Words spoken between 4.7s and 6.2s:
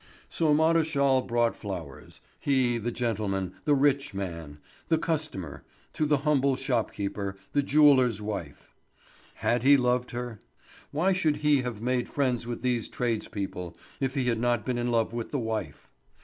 the customer, to the